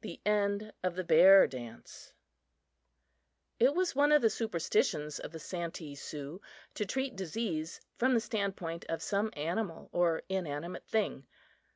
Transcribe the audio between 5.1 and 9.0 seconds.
of the Santee Sioux to treat disease from the standpoint